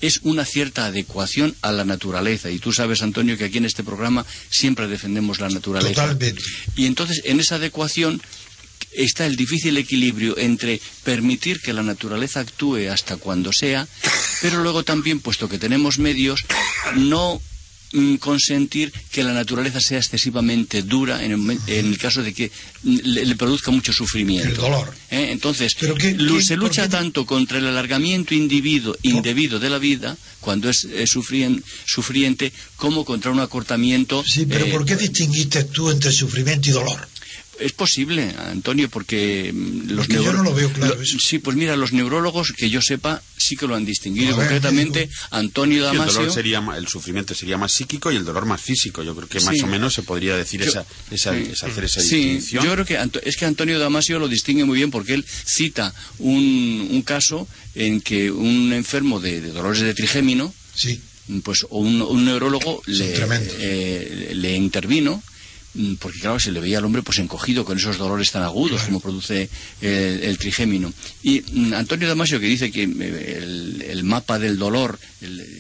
[0.01, 2.49] es una cierta adecuación a la naturaleza.
[2.49, 6.01] Y tú sabes, Antonio, que aquí en este programa siempre defendemos la naturaleza.
[6.01, 6.41] Totalmente.
[6.75, 8.21] Y entonces, en esa adecuación
[8.91, 13.87] está el difícil equilibrio entre permitir que la naturaleza actúe hasta cuando sea,
[14.41, 16.43] pero luego también, puesto que tenemos medios,
[16.95, 17.41] no
[18.19, 22.51] consentir que la naturaleza sea excesivamente dura en el, caso de que
[22.84, 24.49] mm, le, produzca mucho sufrimiento.
[24.49, 24.93] El dolor.
[25.10, 25.30] ¿Eh?
[25.32, 25.75] Entonces,
[26.41, 30.88] se lucha tanto contra el alargamiento individuo, indebido de la vida, cuando es,
[31.86, 34.23] sufriente, como contra un acortamiento.
[34.25, 37.08] Sí, pero ¿por qué eh, distinguiste tú entre sufrimiento y dolor?
[37.62, 40.26] Es posible, Antonio, porque mm, los neurólogos.
[40.26, 40.97] Yo no lo veo claro.
[41.06, 44.36] sí, pues mira, los neurólogos, que yo sepa, sí que lo han distinguido.
[44.36, 46.12] Concretamente, Antonio Damasio.
[46.12, 49.04] el, dolor sería, el sufrimiento sería más psíquico y el dolor más físico.
[49.04, 52.63] Yo creo que más o menos se podría decir esa, esa, hacer esa distinción.
[52.63, 56.88] Yo creo que es que Antonio Damasio lo distingue muy bien porque él cita un,
[56.91, 60.54] un caso en que un enfermo de, dolores de trigémino.
[60.74, 61.02] Sí
[61.43, 63.13] pues un, un neurólogo le,
[63.60, 65.24] eh, le intervino
[65.99, 68.99] porque claro, se le veía al hombre pues encogido con esos dolores tan agudos como
[68.99, 69.49] produce
[69.81, 70.93] el, trigémino.
[71.23, 74.99] Y mm, Antonio Damasio que dice que eh, el, mapa del dolor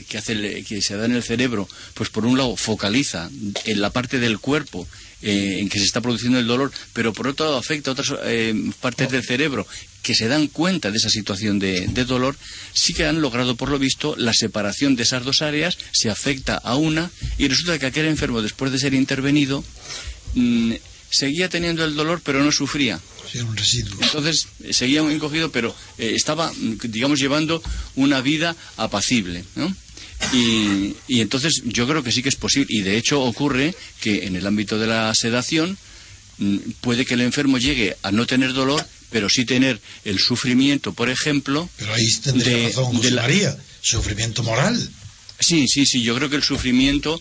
[0.09, 3.29] que, hace que se da en el cerebro, pues por un lado focaliza
[3.65, 4.87] en la parte del cuerpo
[5.21, 8.11] eh, en que se está produciendo el dolor, pero por otro lado afecta a otras
[8.23, 9.67] eh, partes del cerebro
[10.01, 12.35] que se dan cuenta de esa situación de, dolor,
[12.73, 16.55] sí que han logrado, por lo visto, la separación de esas dos áreas, se afecta
[16.55, 19.63] a una y resulta que aquel enfermo, después de ser intervenido,
[20.35, 20.73] mm,
[21.09, 22.99] seguía teniendo el dolor, pero no sufría.
[24.01, 26.51] Entonces, eh, seguía muy encogido, pero estaba,
[26.83, 27.61] digamos, llevando
[27.95, 29.73] una vida apacible, ¿no?
[30.33, 32.67] Y, entonces yo creo que sí que es posible.
[32.69, 35.77] Y de hecho ocurre que en el ámbito de la sedación
[36.37, 40.93] mm, puede que el enfermo llegue a no tener dolor, pero sí tener el sufrimiento,
[40.93, 41.69] por ejemplo.
[41.77, 44.89] Pero ahí tendría razón José María, sufrimiento moral.
[45.39, 47.19] Sí, sí, sí, yo creo que el sufrimiento.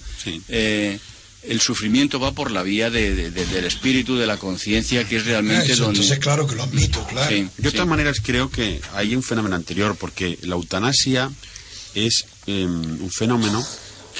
[0.48, 0.98] Eh,
[1.42, 6.00] el sufrimiento va por la vía del espíritu, de la conciencia, que es realmente donde...
[6.00, 7.34] Entonces, claro que lo admito, claro.
[7.56, 11.30] de todas maneras, creo que hay un fenómeno anterior, porque la eutanasia
[11.94, 13.66] es em, un fenómeno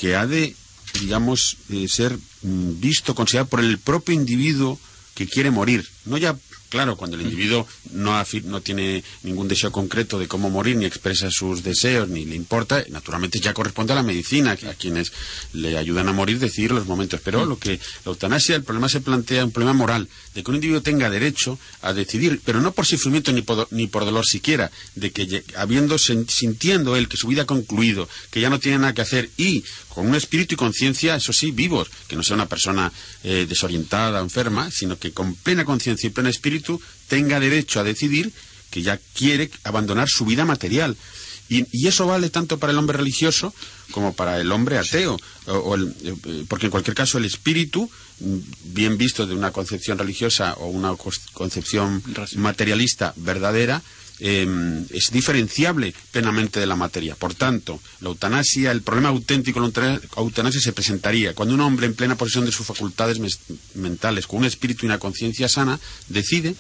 [0.01, 0.57] que ha de,
[1.01, 4.81] digamos, eh, ser mm, visto, considerado por el propio individuo
[5.15, 6.37] que quiere morir, no ya
[6.71, 8.25] Claro, cuando el individuo no,
[8.63, 13.41] tiene ningún deseo concreto de cómo morir, ni expresa sus deseos, ni le importa, naturalmente
[13.41, 15.13] ya corresponde a la medicina, a quienes
[15.53, 17.21] le ayudan a morir, decidir los momentos.
[17.25, 20.55] Pero lo que la eutanasia, el problema se plantea, un problema moral, de que un
[20.55, 24.71] individuo tenga derecho a decidir, pero no por sufrimiento ni por, ni por dolor siquiera,
[24.95, 28.95] de que habiendo, sintiendo él que su vida ha concluido, que ya no tiene nada
[28.95, 32.47] que hacer y con un espíritu y conciencia, eso sí, vivos, que no sea una
[32.47, 37.85] persona eh, desorientada, enferma, sino que con plena conciencia y pleno espíritu tenga derecho a
[37.85, 38.33] decidir
[38.71, 40.97] que ya quiere abandonar su vida material.
[41.49, 43.53] Y, eso vale tanto para el hombre religioso
[43.91, 49.27] como para el hombre ateo, eh, porque en cualquier caso el espíritu, mm, bien visto
[49.27, 50.95] de una concepción religiosa o una
[51.33, 52.05] concepción
[52.37, 53.83] materialista verdadera,
[54.23, 57.15] Em, es diferenciable plenamente de la materia.
[57.15, 61.87] Por tanto, la eutanasia, el problema auténtico de la eutanasia se presentaría cuando un hombre
[61.87, 63.19] en plena posesión de sus facultades
[63.75, 66.55] mentales, con un espíritu y una conciencia sana, decide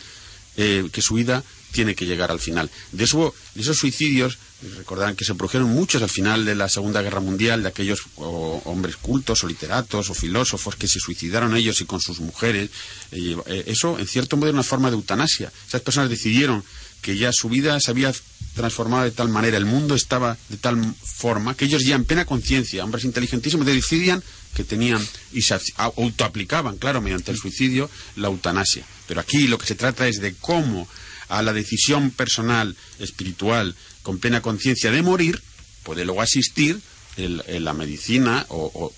[0.57, 2.71] eh, que su vida tiene que llegar al final.
[2.93, 4.39] De, eso, esos suicidios
[4.77, 8.61] Recordarán que se produjeron muchos al final de la Segunda Guerra Mundial de aquellos o,
[8.67, 12.69] hombres cultos o literatos o filósofos que se suicidaron ellos y con sus mujeres.
[13.11, 15.51] Eh, eso, en cierto modo, era una forma de eutanasia.
[15.67, 16.63] Esas personas decidieron
[17.03, 18.13] que ya su vida se había
[18.55, 22.25] transformado de tal manera, el mundo estaba de tal forma que ellos ya en plena
[22.25, 24.23] conciencia, hombres inteligentísimos, decidían
[24.55, 28.85] que tenían y se autoaplicaban, claro, mediante el suicidio, la eutanasia.
[29.07, 30.89] Pero aquí lo que se trata es de cómo
[31.29, 35.41] a la decisión personal, espiritual, con plena conciencia de morir,
[35.85, 36.81] puede luego asistir
[37.17, 38.93] en, la medicina o,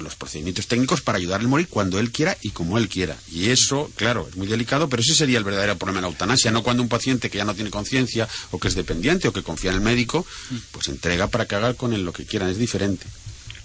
[0.00, 3.16] los procedimientos técnicos para ayudarle a morir cuando él quiera y como él quiera.
[3.30, 6.50] Y eso, claro, es muy delicado, pero ese sería el verdadero problema de la eutanasia,
[6.50, 9.42] no cuando un paciente que ya no tiene conciencia o que es dependiente o que
[9.42, 10.26] confía en el médico,
[10.72, 13.06] pues entrega para que haga con él lo que quiera, es diferente.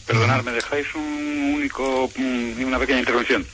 [0.06, 3.46] Perdonad, ¿me dejáis un único, una pequeña intervención?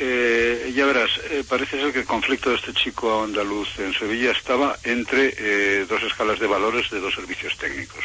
[0.00, 4.30] Eh, ya verás, eh, parece ser que el conflicto de este chico andaluz en Sevilla
[4.30, 8.04] estaba entre eh, dos escalas de valores de dos servicios técnicos.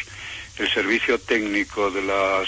[0.57, 2.43] El servicio técnico de la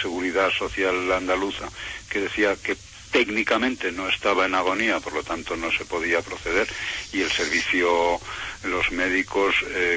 [0.00, 1.68] seguridad social andaluza,
[2.08, 2.76] que decía que
[3.10, 6.68] técnicamente no estaba en agonía, por lo tanto no se podía proceder,
[7.12, 8.20] y el servicio,
[8.64, 9.54] los médicos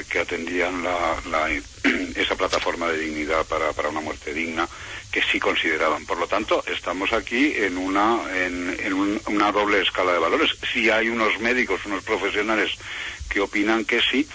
[0.10, 0.84] que atendían
[2.16, 4.68] esa plataforma de dignidad para una muerte digna,
[5.12, 6.06] que sí consideraban.
[6.06, 10.52] Por lo tanto, estamos aquí en una, en, una doble escala de valores.
[10.72, 12.72] Si hay unos médicos, unos profesionales
[13.30, 14.28] que opinan que sí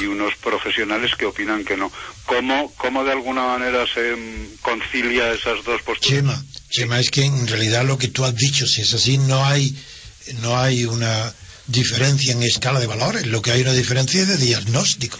[0.00, 1.90] y unos profesionales que opinan que no.
[2.26, 4.16] ¿Cómo, cómo de alguna manera se
[4.62, 6.00] concilia esas dos posturas?
[6.00, 9.44] Chema, Chema, es que en realidad lo que tú has dicho, si es así, no
[9.44, 9.76] hay,
[10.40, 11.32] no hay una
[11.66, 15.18] diferencia en escala de valores, lo que hay una diferencia es de diagnóstico.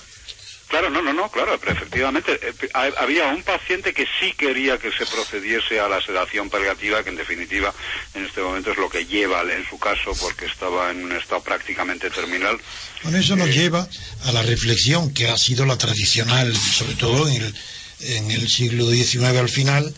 [0.69, 4.93] Claro, no, no, no, claro, pero efectivamente eh, había un paciente que sí quería que
[4.93, 7.75] se procediese a la sedación paliativa, que en definitiva
[8.15, 11.43] en este momento es lo que lleva en su caso, porque estaba en un estado
[11.43, 12.61] prácticamente terminal.
[13.03, 13.89] Con eso nos eh, lleva
[14.25, 17.55] a la reflexión que ha sido la tradicional, sobre todo en el,
[18.01, 19.95] en el siglo XIX al final.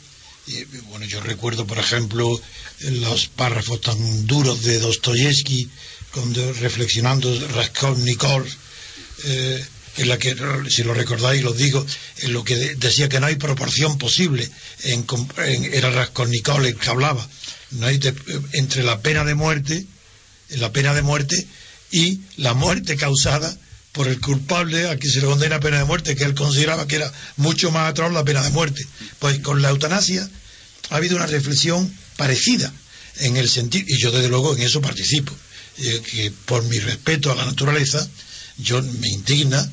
[0.47, 2.41] Y, bueno, yo recuerdo, por ejemplo,
[2.79, 5.69] los párrafos tan duros de Dostoyevsky,
[6.13, 8.47] cuando reflexionando Raskolnikov.
[9.25, 9.65] Eh,
[9.97, 10.37] en la que,
[10.69, 11.85] si lo recordáis, lo digo,
[12.19, 14.49] en lo que decía que no hay proporción posible,
[14.85, 15.05] en,
[15.73, 17.27] era Raskolnikov el que hablaba,
[17.73, 18.01] no hay
[18.53, 19.87] entre la pena de muerte,
[20.51, 21.47] la pena de muerte
[21.91, 23.57] y la muerte causada
[23.93, 26.87] por el culpable a quien se le condena a pena de muerte, que él consideraba
[26.87, 28.87] que era mucho más atroz la pena de muerte.
[29.19, 30.29] Pues con la eutanasia
[30.91, 32.73] ha habido una reflexión parecida
[33.19, 35.35] en el sentido, y yo desde luego en eso participo,
[35.79, 38.09] eh, que por mi respeto a la naturaleza,
[38.59, 39.71] yo me indigna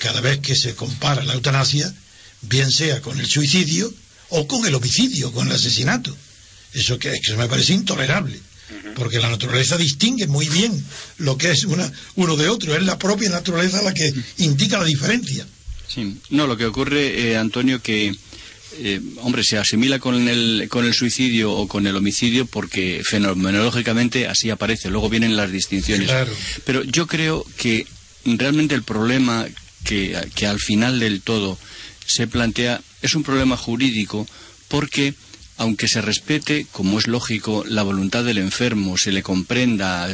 [0.00, 1.92] cada vez que se compara la eutanasia,
[2.42, 3.92] bien sea con el suicidio
[4.30, 6.14] o con el homicidio, con el asesinato.
[6.72, 8.38] Eso que, eso me parece intolerable,
[8.96, 10.84] porque la naturaleza distingue muy bien
[11.18, 14.84] lo que es una, uno de otro, es la propia naturaleza la que indica la
[14.84, 15.46] diferencia.
[15.86, 18.16] Sí, no, lo que ocurre, eh, Antonio, que
[18.78, 24.26] eh, hombre, se asimila con el, con el suicidio o con el homicidio porque fenomenológicamente
[24.26, 24.90] así aparece.
[24.90, 26.10] Luego vienen las distinciones.
[26.64, 27.86] Pero yo creo que
[28.24, 29.46] realmente el problema
[29.84, 31.58] que, al final del todo
[32.06, 34.26] se plantea es un problema jurídico
[34.68, 35.14] porque
[35.56, 40.08] aunque se respete, como es lógico, la voluntad del enfermo, se le comprenda,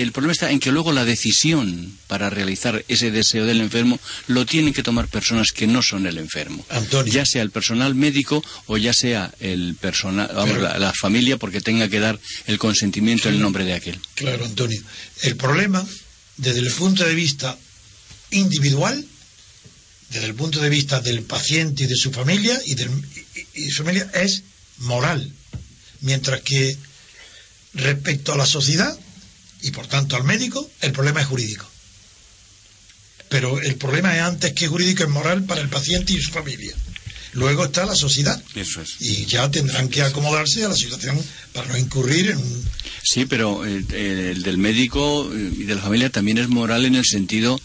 [0.00, 4.46] el problema está en que luego la decisión para realizar ese deseo del enfermo lo
[4.46, 6.64] tienen que tomar personas que no son el enfermo.
[7.06, 10.30] Ya sea el personal médico o ya sea el personal,
[10.78, 13.98] la, familia, porque tenga que dar el consentimiento en el nombre de aquel.
[14.14, 14.82] Claro, Antonio.
[15.22, 15.86] El problema,
[16.36, 17.58] desde el punto de vista
[18.30, 19.04] individual
[20.10, 22.90] desde el punto de vista del paciente y de su familia y, de
[23.70, 24.42] su familia es
[24.78, 25.30] moral,
[26.00, 26.76] mientras que
[27.74, 28.98] respecto a la sociedad
[29.62, 31.68] y por tanto al médico, el problema es jurídico.
[33.28, 36.74] Pero el problema es antes que jurídico, es moral para el paciente y su familia.
[37.34, 38.42] Luego está la sociedad.
[38.56, 38.96] Eso es.
[38.98, 42.64] Y ya tendrán que acomodarse a la situación para no incurrir en un...
[43.04, 47.04] Sí, pero el, el del médico y de la familia también es moral en el
[47.04, 47.60] sentido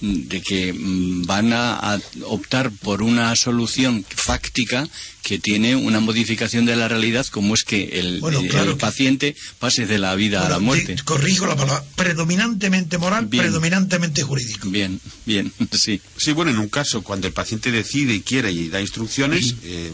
[0.00, 4.88] de que mm, van a, optar por una solución fáctica
[5.22, 9.98] que tiene una modificación de la realidad como es que el, eh, paciente pase de
[9.98, 10.96] la vida a la muerte.
[11.04, 14.70] corrijo la palabra, predominantemente moral, predominantemente jurídico.
[14.70, 16.00] Bien, bien, sí.
[16.16, 19.92] Sí, bueno, en un caso cuando el paciente decide y quiere y da instrucciones, eh,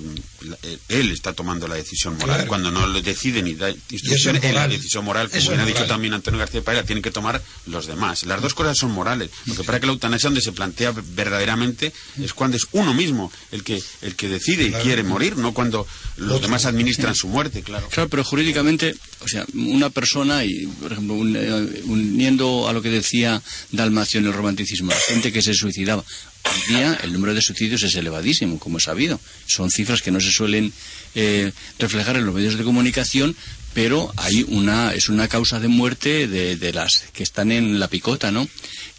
[0.88, 2.47] él está tomando la decisión moral.
[2.47, 5.86] Cuando no lo decide ni da instrucciones, es la decisión moral, como bien ha dicho
[5.86, 8.24] también Antonio García Paella, tienen que tomar los demás.
[8.24, 9.30] Las dos cosas son morales.
[9.47, 11.92] Lo que para que la eutanasia donde se plantea verdaderamente
[12.22, 15.86] es cuando es uno mismo el que, el que decide y quiere morir no cuando
[16.16, 17.88] los demás administran su muerte, claro.
[17.88, 22.90] Claro, pero jurídicamente, o sea, una persona, y por ejemplo, eh, uniendo a lo que
[22.90, 23.40] decía
[23.72, 26.04] Dalmacio en el romanticismo, la gente que se suicidaba.
[26.44, 29.18] Hoy día el número de suicidios es elevadísimo, como es sabido.
[29.46, 30.72] Son cifras que no se suelen
[31.14, 33.34] eh, reflejar en los medios de comunicación,
[33.72, 37.88] pero hay una, es una causa de muerte de, de las que están en la
[37.88, 38.46] picota, ¿no?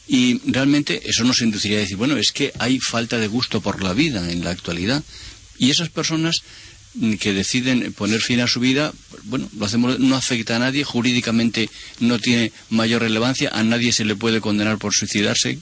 [0.08, 3.84] Y realmente eso nos induciría a decir, bueno, es que hay falta de gusto por
[3.84, 5.04] la vida en la actualidad.
[5.58, 6.42] Y esas personas
[7.20, 8.94] que deciden poner fin a su vida,
[9.24, 11.70] bueno, lo hacemos, no afecta a nadie, jurídicamente
[12.00, 15.60] no tiene mayor relevancia, a nadie se le puede condenar por suicidarse, eh,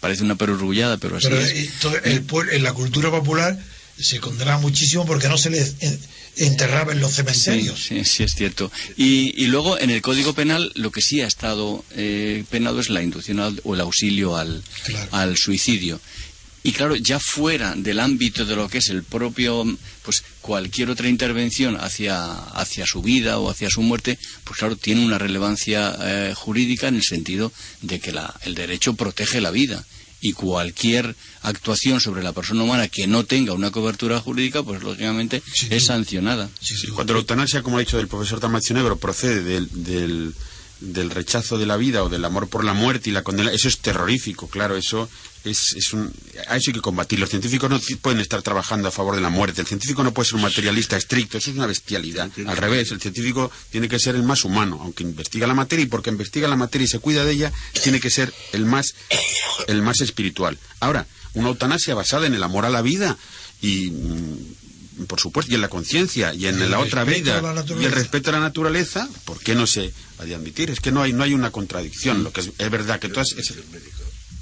[0.00, 1.52] parece una perorrullada, pero así Pero es.
[2.04, 3.58] el en la cultura popular
[3.98, 5.98] se condenaba muchísimo porque no se les eh,
[6.38, 7.84] enterraba en los Sí, cementerios.
[7.84, 8.72] sí, sí, es cierto.
[8.96, 12.88] Y, y luego en el Código Penal lo que sí ha estado eh, penado es
[12.88, 15.08] la inducción al- o el auxilio al, Claro.
[15.12, 16.00] al suicidio.
[16.62, 19.64] Y claro, ya fuera del ámbito de lo que es el propio,
[20.02, 25.04] pues cualquier otra intervención hacia, hacia su vida o hacia su muerte, pues claro, tiene
[25.06, 27.50] una relevancia eh, jurídica en el sentido
[27.80, 29.84] de que la- el derecho protege la vida.
[30.22, 35.42] Y cualquier actuación sobre la persona humana que no tenga una cobertura jurídica, pues lógicamente
[35.70, 36.50] es sancionada.
[36.60, 36.88] Sí, sí.
[36.88, 40.34] Cuando la eutanasia, como ha dicho el profesor Dalmacio Negro, procede del, del,
[40.80, 43.66] del rechazo de la vida o del amor por la muerte y la condena, eso
[43.68, 45.08] es terrorífico, claro, eso
[45.44, 46.12] es, es un,
[46.48, 47.18] a eso hay que combatir.
[47.18, 49.60] Los científicos no pueden estar trabajando a favor de la muerte.
[49.60, 52.30] El científico no puede ser un materialista estricto, eso es una bestialidad.
[52.46, 55.86] Al revés, el científico tiene que ser el más humano, aunque investiga la materia y
[55.86, 58.94] porque investiga la materia y se cuida de ella, tiene que ser el más,
[59.66, 60.58] el más espiritual.
[60.80, 63.16] Ahora, una eutanasia basada en el amor a la vida
[63.62, 67.64] y mm, por supuesto, y en la conciencia, y en Y la otra vida, la
[67.80, 70.70] y el respeto a la naturaleza, ¿por qué no se ha de admitir?
[70.70, 72.22] Es que no hay, no hay una contradicción.
[72.22, 73.32] Lo que es, es verdad que todas.
[73.32, 73.54] es-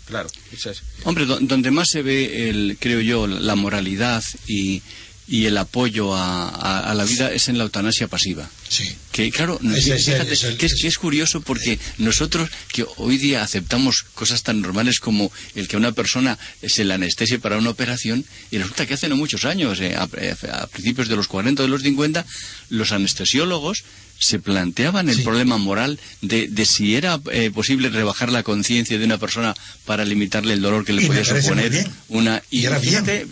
[0.09, 0.82] claro, es.
[1.04, 4.82] Hombre, do- donde más se ve, el, creo yo, la moralidad y,
[5.28, 8.48] y el apoyo a, a- a la vida es en la eutanasia pasiva.
[8.68, 8.84] Sí.
[9.12, 12.48] Que claro, es el- fíjate, es el- que, es, es- que es curioso porque nosotros
[12.72, 17.38] que hoy día aceptamos cosas tan normales como el que una persona se le anestesie
[17.38, 21.16] para una operación y resulta que hace no muchos años, eh, a, a principios de
[21.16, 22.24] los 40 o de los 50,
[22.70, 23.84] los anestesiólogos
[24.18, 25.22] se planteaban el Sí.
[25.22, 29.54] problema moral de, de si era eh, posible rebajar la conciencia de una persona
[29.84, 32.66] para limitarle el dolor que le Y podía suponer una Y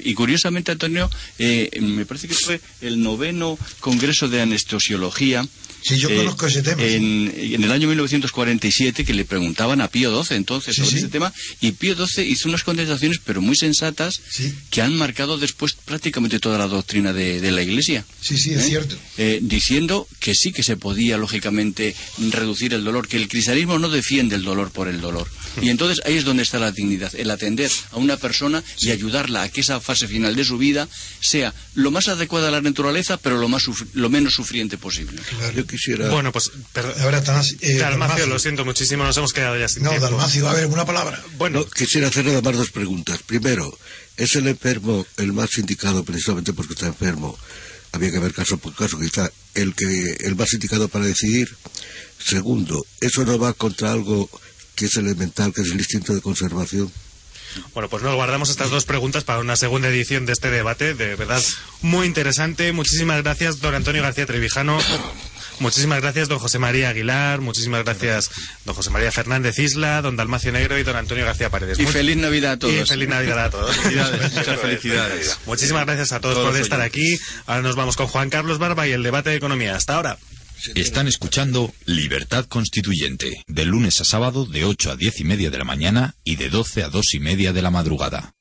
[0.04, 5.46] y curiosamente Antonio eh, me parece que fue el noveno congreso de anestesiología
[5.86, 9.88] Sí, yo conozco ese tema, Eh, En, en el año 1947 que le preguntaban a
[9.88, 10.96] Pío XII entonces Sí, sobre sí.
[10.98, 14.52] ese tema y Pío XII hizo unas contestaciones pero muy sensatas Sí.
[14.70, 18.04] que han marcado después prácticamente toda la doctrina de, de la Iglesia.
[18.20, 18.68] Sí, sí, es ¿Eh?
[18.68, 18.96] cierto.
[19.18, 21.94] Eh, diciendo que sí que se podía lógicamente
[22.30, 25.28] reducir el dolor, que el cristianismo no defiende el dolor por el dolor.
[25.62, 29.42] Y entonces ahí es donde está la dignidad, el atender a una persona y ayudarla
[29.42, 30.86] a que esa fase final de su vida
[31.20, 35.18] sea lo más adecuada a la naturaleza, pero lo, más sufri- lo menos sufriente posible.
[35.30, 35.54] Claro.
[35.56, 36.08] Yo quisiera.
[36.10, 36.50] Bueno, pues.
[36.72, 38.26] per- Ahora, eh, Dalmacio, Dalmacio.
[38.26, 40.06] lo siento muchísimo, nos hemos quedado ya sin No, tiempo.
[40.08, 41.22] Dalmacio, a ver, una palabra.
[41.36, 43.20] Bueno, No, quisiera hacer nada más dos preguntas.
[43.24, 43.76] Primero,
[44.16, 47.38] ¿es el enfermo el más indicado precisamente porque está enfermo?
[47.92, 51.54] Había que ver caso por caso, quizá el que el más indicado para decidir.
[52.18, 54.28] Segundo, ¿eso no va contra algo
[54.74, 56.90] que es elemental, que es el instinto de conservación?
[57.72, 61.14] Bueno, pues nos guardamos estas dos preguntas para una segunda edición de este debate, de
[61.16, 61.42] verdad
[61.80, 62.72] muy interesante.
[62.72, 64.78] Muchísimas gracias, don Antonio García Trevijano.
[65.58, 67.40] Muchísimas gracias, don José María Aguilar.
[67.40, 68.30] Muchísimas gracias,
[68.64, 71.78] don José María Fernández Isla, don Dalmacio Negro y don Antonio García Paredes.
[71.78, 72.74] Y Muy- feliz Navidad a todos.
[72.82, 73.76] Y feliz Navidad a todos.
[74.34, 75.38] Muchas felicidades.
[75.46, 77.18] Muchísimas gracias a todos, Todos por estar aquí.
[77.46, 79.74] Ahora nos vamos con Juan Carlos Barba y el debate de economía.
[79.76, 80.18] Hasta ahora.
[80.74, 85.58] Están escuchando Libertad Constituyente, de lunes a sábado de 8 a 10 y media de
[85.58, 88.32] la mañana y de 12 a 2 y media de la madrugada.